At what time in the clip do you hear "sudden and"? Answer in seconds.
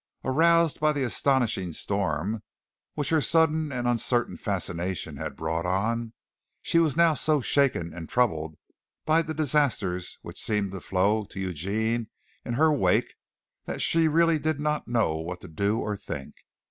3.21-3.87